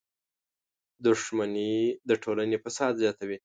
[1.05, 1.75] •دښمني
[2.09, 3.37] د ټولنې فساد زیاتوي.